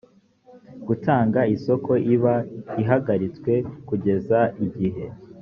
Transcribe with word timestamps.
gutanga 0.87 1.39
isoko 1.55 1.91
iba 2.13 2.33
ihagaritswe 2.81 3.53
kugeza 3.87 4.39
igihe 4.65 5.05